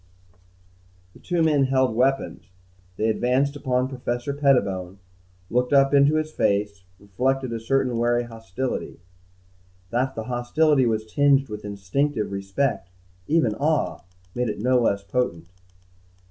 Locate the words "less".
14.79-15.03